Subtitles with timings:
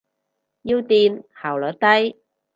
[0.63, 2.17] 要電，效率低。